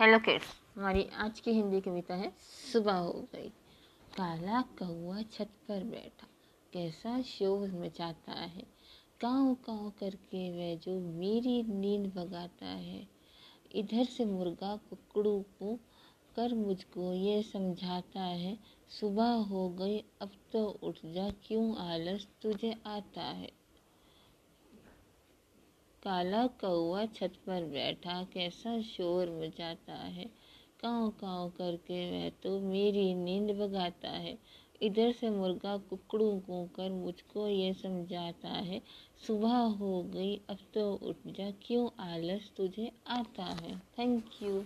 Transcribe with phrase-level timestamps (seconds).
[0.00, 0.44] Hello kids
[0.76, 2.32] हमारी आज की हिंदी कविता है,
[2.72, 3.48] सुबह हो गई।
[4.16, 6.26] काला कौआ छत पर बैठा,
[6.72, 8.66] कैसा शोर मचाता है।
[9.20, 13.08] काँव काँव करके वह जो मेरी नींद भगाता है।
[13.74, 15.76] इधर से मुर्गा कुकड़ू को
[16.36, 18.58] कर मुझको ये समझाता है,
[19.00, 23.63] सुबह हो गई, अब तो उठ जा, क्यों आलस तुझे आता है।
[26.04, 30.24] काला कौआ छत पर बैठा कैसा शोर मचाता है।
[30.80, 34.38] काँव काँव करके वह तो मेरी नींद भगाता है।
[34.82, 38.80] इधर से मुर्गा कुकड़ू को कर मुझको ये समझाता है,
[39.26, 43.78] सुबह हो गई, अब तो उठ जा, क्यों आलस तुझे आता है?
[43.98, 44.64] Thank you